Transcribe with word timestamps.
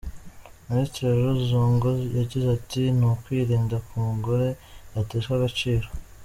Minisitiri 0.67 1.05
Laure 1.19 1.43
Zongo 1.51 1.89
yagize 2.17 2.47
ati 2.57 2.81
“…ni 2.97 3.05
ukwirinda 3.13 3.75
ko 3.87 3.91
umugore 4.01 4.47
yateshwa 4.95 5.33
agaciro. 5.35 5.87